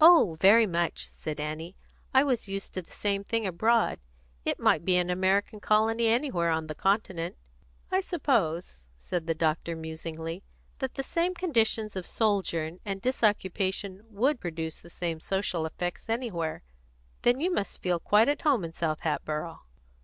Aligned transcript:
"Oh, 0.00 0.36
very 0.40 0.68
much," 0.68 1.08
said 1.08 1.40
Annie. 1.40 1.74
"I 2.14 2.22
was 2.22 2.46
used 2.46 2.72
to 2.74 2.80
the 2.82 2.92
same 2.92 3.24
thing 3.24 3.44
abroad. 3.44 3.98
It 4.44 4.60
might 4.60 4.84
be 4.84 4.94
an 4.96 5.10
American 5.10 5.58
colony 5.58 6.06
anywhere 6.06 6.50
on 6.50 6.68
the 6.68 6.76
Continent." 6.76 7.34
"I 7.90 8.00
suppose," 8.00 8.78
said 9.00 9.26
the 9.26 9.34
doctor 9.34 9.74
musingly, 9.74 10.44
"that 10.78 10.94
the 10.94 11.02
same 11.02 11.34
conditions 11.34 11.96
of 11.96 12.06
sojourn 12.06 12.78
and 12.84 13.02
disoccupation 13.02 14.02
would 14.10 14.38
produce 14.38 14.80
the 14.80 14.90
same 14.90 15.18
social 15.18 15.66
effects 15.66 16.08
anywhere. 16.08 16.62
Then 17.22 17.40
you 17.40 17.52
must 17.52 17.82
feel 17.82 17.98
quite 17.98 18.28
at 18.28 18.42
home 18.42 18.62
in 18.62 18.72
South 18.74 19.00
Hatboro'!" 19.00 19.62